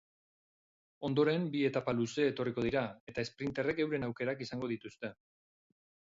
[1.09, 2.81] Ondoren bi etapa luze etorriko dira,
[3.13, 5.13] eta esprinterrek euren aukerak izango dituzte.